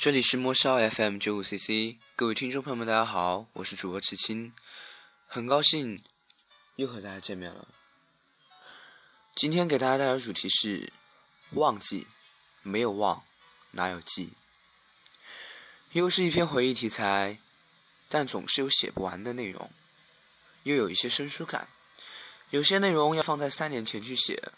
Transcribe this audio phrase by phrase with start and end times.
[0.00, 4.54] 这里是莫少 FM 九五 CC，各位听众朋友们，大家好，我是主播池青，
[5.26, 6.02] 很高兴
[6.76, 7.68] 又和大家见面了。
[9.34, 10.90] 今天给大家带来的主题是
[11.50, 12.06] 忘记，
[12.62, 13.22] 没有忘，
[13.72, 14.32] 哪有记？
[15.92, 17.38] 又是一篇回忆题材，
[18.08, 19.70] 但总是有写不完的内容，
[20.62, 21.68] 又有一些生疏感。
[22.48, 24.50] 有些内容要放在三年前去写，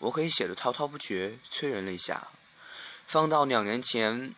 [0.00, 2.28] 我可以写的滔滔不绝，催人泪下；
[3.06, 4.34] 放到两年前。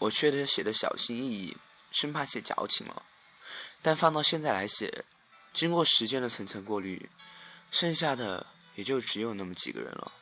[0.00, 1.56] 我确实写的小心翼翼，
[1.90, 3.02] 生怕写矫情了。
[3.82, 5.04] 但放到现在来写，
[5.52, 7.08] 经过时间的层层过滤，
[7.70, 10.12] 剩下的也就只有那么几个人了。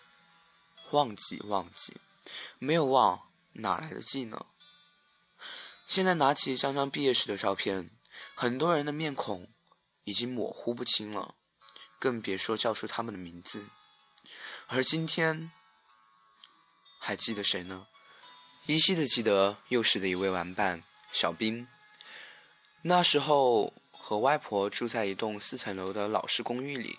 [0.90, 2.00] 忘记，忘记，
[2.58, 4.46] 没有忘，哪来的记呢？
[5.86, 7.90] 现在拿起一张张毕业时的照片，
[8.34, 9.48] 很多人的面孔
[10.04, 11.34] 已经模糊不清了，
[11.98, 13.66] 更别说叫出他们的名字。
[14.66, 15.50] 而今天，
[16.98, 17.86] 还记得谁呢？
[18.68, 21.66] 依稀的记得幼时的一位玩伴小兵，
[22.82, 26.98] 那时候和外婆住在一栋四层楼的老式公寓里，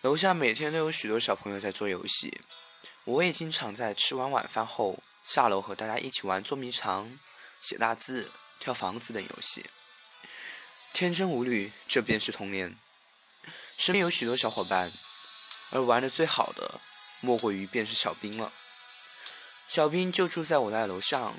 [0.00, 2.40] 楼下每天都有许多小朋友在做游戏，
[3.04, 7.18] 我也经常在吃完晚饭后下楼和大家一起玩捉迷藏、
[7.60, 9.66] 写大字、跳房子等游戏，
[10.94, 12.74] 天真无虑，这便是童年。
[13.76, 14.90] 身边有许多小伙伴，
[15.68, 16.80] 而玩的最好的
[17.20, 18.50] 莫过于便是小兵了。
[19.68, 21.34] 小兵就住在我家楼上，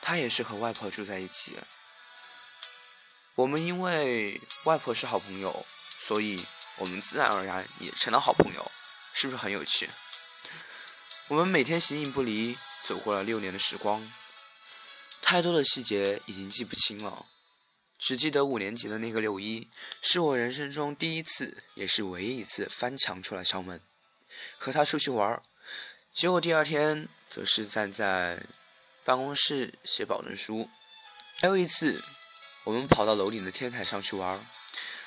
[0.00, 1.58] 他也是和外婆住在一起。
[3.34, 5.64] 我们因为外婆是好朋友，
[5.98, 6.44] 所以
[6.76, 8.70] 我们自然而然也成了好朋友，
[9.14, 9.88] 是不是很有趣？
[11.28, 14.12] 我们每天形影不离，走过了六年的时光，
[15.22, 17.24] 太多的细节已经记不清了，
[17.98, 19.68] 只记得五年级的那个六一，
[20.02, 23.80] 是我人生中第一次，也是唯一一次翻墙出来校门，
[24.58, 25.42] 和他出去玩儿。
[26.12, 28.42] 结果第二天，则是站在
[29.04, 30.68] 办公室写保证书。
[31.40, 32.02] 还有一次，
[32.64, 34.44] 我们跑到楼顶的天台上去玩，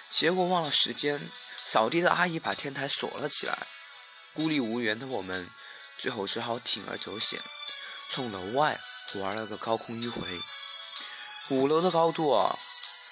[0.09, 1.29] 结果忘了时间，
[1.65, 3.67] 扫地的阿姨把天台锁了起来。
[4.33, 5.49] 孤立无援的我们，
[5.97, 7.39] 最后只好铤而走险，
[8.09, 8.79] 从楼外
[9.15, 10.21] 玩了个高空迂回。
[11.49, 12.57] 五楼的高度啊！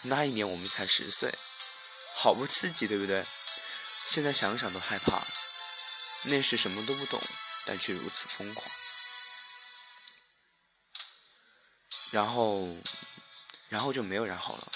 [0.04, 1.32] 那一年我们才十岁，
[2.16, 3.26] 好不刺激，对不对？
[4.08, 5.22] 现在想想都害怕。
[6.24, 7.22] 那时什么都不懂。
[7.64, 8.68] 但却如此疯狂，
[12.12, 12.68] 然后，
[13.70, 14.72] 然后就没有然后了。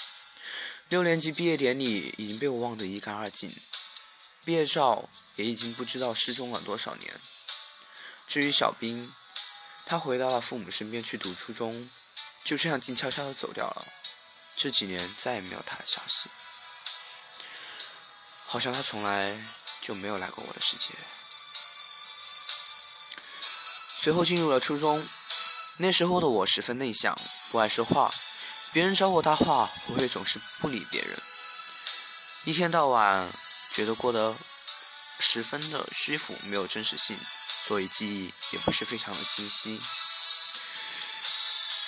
[0.88, 3.54] 六年级毕业典礼已经被我忘得一干二净，
[4.44, 7.12] 毕业照也已经不知道失踪了多少年。
[8.26, 9.12] 至于小兵，
[9.84, 11.90] 他回到了父母身边去读初中，
[12.44, 13.86] 就这样静悄悄的走掉了。
[14.56, 16.30] 这几年再也没有他的消息，
[18.46, 19.36] 好像他从来
[19.82, 20.86] 就没有来过我的世界。
[23.98, 25.06] 随后进入了初中，
[25.78, 27.14] 那时候的我十分内向，
[27.50, 28.10] 不爱说话。
[28.72, 31.18] 别人找我搭话，我会总是不理别人。
[32.44, 33.30] 一天到晚
[33.72, 34.34] 觉得过得
[35.18, 37.18] 十分的虚浮，没有真实性，
[37.66, 39.78] 所以记忆也不是非常的清晰。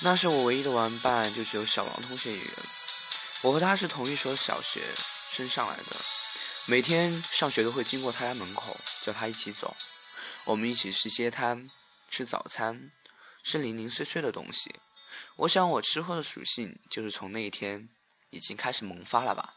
[0.00, 2.53] 那是我唯一的玩伴，就只有小王同学一人。
[3.41, 4.82] 我和他是同一所小学
[5.31, 5.97] 升上来的，
[6.66, 9.75] 每天上学都会经过他家门口，叫他一起走，
[10.44, 11.70] 我们一起吃街摊。
[12.10, 12.91] 吃早餐，
[13.43, 14.75] 是零零碎碎的东西。
[15.37, 17.88] 我想，我吃货的属性就是从那一天
[18.31, 19.54] 已经开始萌发了吧。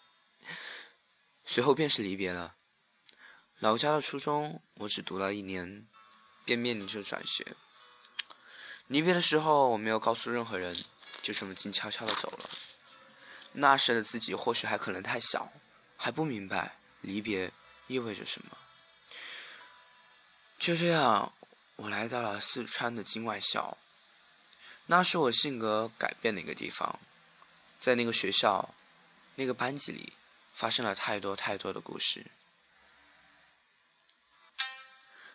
[1.44, 2.56] 随后便是离别了。
[3.60, 5.88] 老家的初中，我只读了一年，
[6.46, 7.56] 便面临着转学。
[8.88, 10.78] 离别的时候，我没有告诉任何人，
[11.22, 12.50] 就这么静悄悄的走了。
[13.54, 15.52] 那时的自己或许还可能太小，
[15.98, 17.52] 还不明白离别
[17.88, 18.58] 意味着什么。
[20.60, 21.34] 就这样。
[21.78, 23.78] 我来到了四川的京外校，
[24.86, 27.00] 那是我性格改变的一个地方。
[27.80, 28.74] 在那个学校，
[29.36, 30.14] 那个班级里，
[30.54, 32.28] 发生了太多太多的故事。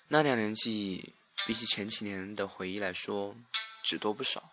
[0.09, 1.13] 那两年记忆，
[1.45, 3.35] 比起前几年的回忆来说，
[3.83, 4.53] 只多不少。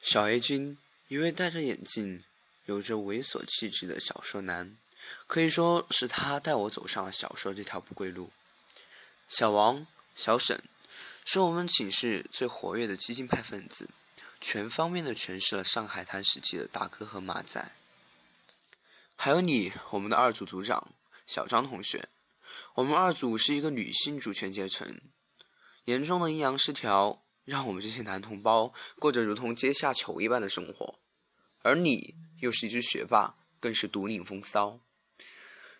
[0.00, 0.76] 小 A 君，
[1.06, 2.24] 一位戴着眼镜、
[2.64, 4.76] 有着猥琐气质的小说男，
[5.28, 8.32] 可以说是他带我走上了小说这条不归路。
[9.28, 10.62] 小王、小沈
[11.24, 13.90] 是我们寝室最活跃的激进派分子，
[14.40, 17.72] 全方面的诠释了上海滩时期的大哥和马仔。
[19.16, 20.92] 还有你，我们的二组组长
[21.26, 22.08] 小张同学。
[22.74, 25.00] 我们二组是一个女性主权阶层，
[25.86, 31.00] 严重的阴阳失调让我们这些男同胞过着如同阶下囚一般的生活，
[31.62, 34.78] 而你又是一只学霸，更是独领风骚，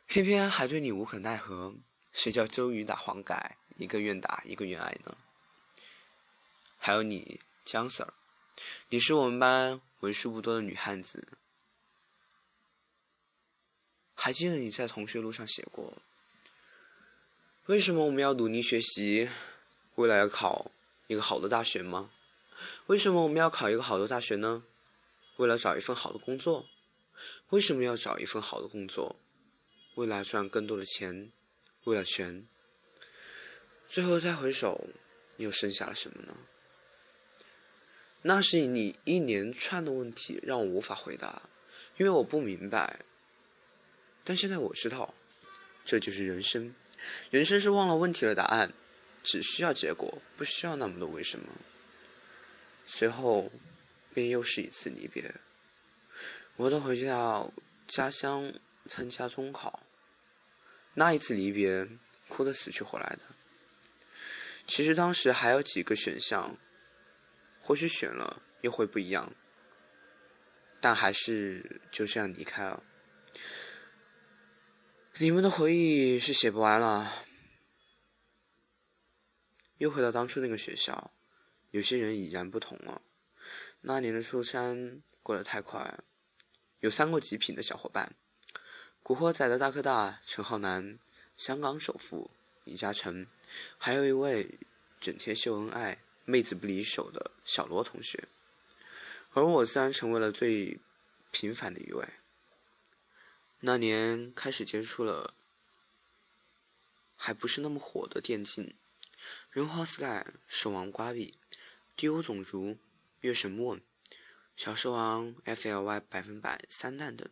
[0.07, 1.77] 偏偏还对你无可奈何。
[2.17, 5.19] 谁叫周瑜打黄盖，一个愿打一个愿挨呢？
[6.79, 8.15] 还有你江 Sir，
[8.89, 11.37] 你是我们班为数不多的女汉子。
[14.15, 15.99] 还记得你在同学录上写过，
[17.67, 19.29] 为什么我们要努力学习，
[19.97, 20.71] 为了要考
[21.09, 22.11] 一个好的大学吗？
[22.87, 24.65] 为什么我们要考一个好的大学呢？
[25.37, 26.67] 为了找一份好的工作。
[27.51, 29.17] 为什么要找一份好的工作？
[29.97, 31.31] 为了赚更多的钱，
[31.87, 32.47] 为了权。
[33.89, 34.89] 最后再回首，
[35.37, 36.37] 又剩下了什么呢？
[38.23, 41.43] 那是你一连串的问题让我无法回答，
[41.97, 43.01] 因为我不明白。
[44.25, 45.15] 但现在我知道，
[45.85, 46.75] 这就是人生。
[47.31, 48.73] 人生是忘了问题的答案，
[49.23, 51.47] 只需要结果，不需要那么多为什么。
[52.85, 53.53] 随后，
[54.13, 55.33] 便又是一次离别。
[56.57, 57.53] 我都回到
[57.87, 58.53] 家乡
[58.89, 59.86] 参加中考，
[60.99, 61.87] 那一次离别，
[62.29, 63.23] 哭得死去活来的。
[64.67, 66.57] 其实当时还有几个选项，
[67.61, 69.33] 或许选了又会不一样，
[70.81, 72.83] 但还是就这样离开了。
[75.19, 77.25] 你们的回忆是写不完了。
[79.77, 81.13] 又回到当初那个学校，
[81.73, 83.03] 有些人已然不同了。
[83.83, 85.99] 那年的初三过得太快，
[86.81, 88.17] 有三个极品的小伙伴：
[89.07, 90.99] 古惑仔的大哥大陈浩南、
[91.37, 92.29] 香港首富
[92.65, 93.29] 李嘉诚，
[93.79, 94.59] 还有一位
[94.99, 98.25] 整天秀恩爱、妹子不离手的小罗同学。
[99.31, 100.81] 而我自然成为了最
[101.31, 102.05] 平凡的一位。
[103.61, 105.35] 那年开始接触了，
[107.15, 108.75] 还不是那么火的电竞，
[109.53, 111.35] 人皇 Sky、兽王瓜比、
[111.97, 112.77] 第五种族、
[113.21, 113.81] 月神梦、
[114.57, 117.29] 小狮王 FLY 百分百三弹等。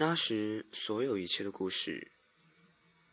[0.00, 2.10] 那时所有一切的故事，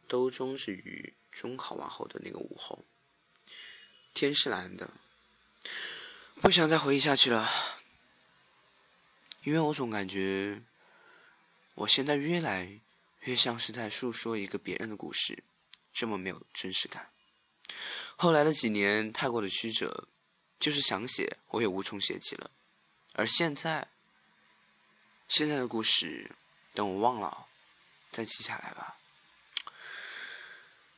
[0.07, 2.86] 都终止于中考完后的那个午后。
[4.13, 4.94] 天是蓝的，
[6.39, 7.51] 不想再回忆下去了，
[9.44, 10.62] 因为我总感觉。
[11.75, 12.80] 我现在越来
[13.24, 15.44] 越像是在诉说一个别人的故事，
[15.92, 17.12] 这么没有真实感。
[18.16, 20.07] 后来的几年太过的曲折，
[20.57, 22.50] 就是想写我也无从写起了。
[23.12, 23.89] 而现在，
[25.28, 26.31] 现在的故事，
[26.77, 27.47] 等我忘了，
[28.12, 28.97] 再记下来吧。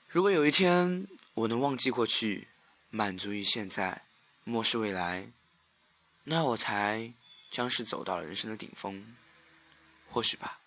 [0.09, 2.49] 如果有一天我能忘记过去，
[2.89, 4.01] 满足于现在，
[4.43, 5.29] 漠视未来，
[6.25, 7.13] 那我才
[7.49, 9.15] 将是走到了人生的顶峰，
[10.11, 10.59] 或许吧。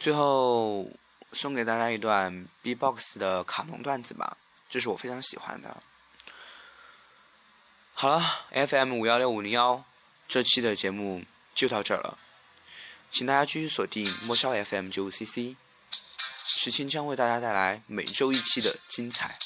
[0.00, 0.90] 最后
[1.30, 4.36] 送给大家一段 B-box 的卡农段子吧，
[4.68, 5.80] 这是我非常喜欢的。
[7.94, 8.20] 好了
[8.50, 9.84] ，FM 五幺六五零幺，
[10.26, 12.18] 这期的节目就到这儿了，
[13.12, 15.54] 请大家继续锁定莫笑 FM 九五 CC，
[16.44, 19.38] 时青将为大家带来每周一期的精彩。